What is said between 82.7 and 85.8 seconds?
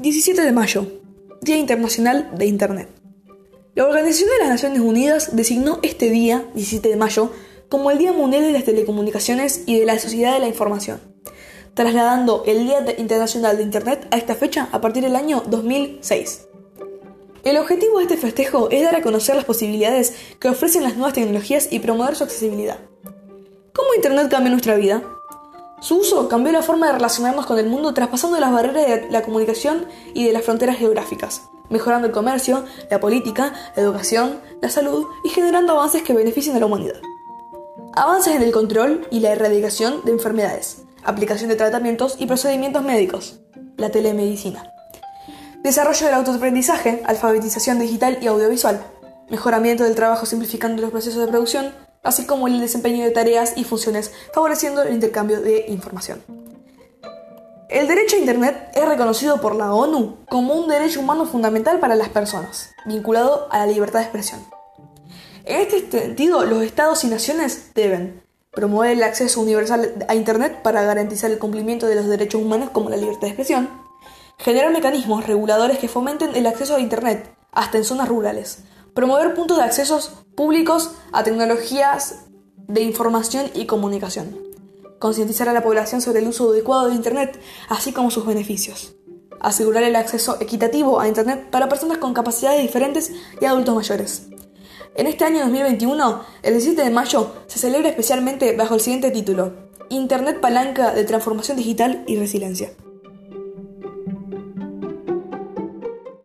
información y comunicación. Concientizar a la